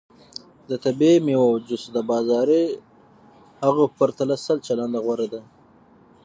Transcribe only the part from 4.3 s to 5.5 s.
سل چنده غوره دی.